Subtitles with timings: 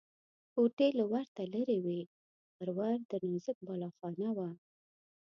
[0.53, 2.01] کوټې له ورته لرې وې،
[2.57, 4.49] پر ور د نازک بالاخانه وه.